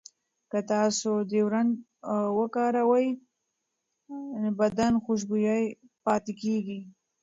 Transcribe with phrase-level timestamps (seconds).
[0.51, 1.73] که تاسو ډیوډرنټ
[2.39, 3.09] وکاروئ،
[4.59, 5.57] بدن خوشبویه
[6.05, 6.79] پاتې کېږي.